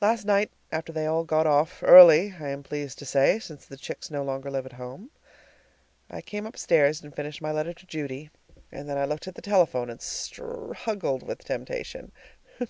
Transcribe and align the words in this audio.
Last 0.00 0.24
night, 0.24 0.50
after 0.72 0.90
they 0.90 1.04
all 1.04 1.22
got 1.22 1.46
off, 1.46 1.82
early, 1.82 2.34
I 2.40 2.48
am 2.48 2.62
pleased 2.62 2.98
to 3.00 3.04
say, 3.04 3.38
since 3.38 3.66
the 3.66 3.76
chicks 3.76 4.10
no 4.10 4.22
longer 4.24 4.50
live 4.50 4.64
at 4.64 4.72
home, 4.80 5.10
I 6.10 6.22
came 6.22 6.46
upstairs 6.46 7.02
and 7.02 7.14
finished 7.14 7.42
my 7.42 7.52
letter 7.52 7.74
to 7.74 7.84
Judy, 7.86 8.30
and 8.72 8.88
then 8.88 8.96
I 8.96 9.04
looked 9.04 9.28
at 9.28 9.34
the 9.34 9.42
telephone 9.42 9.90
and 9.90 10.00
struggled 10.00 11.22
with 11.22 11.44
temptation. 11.44 12.10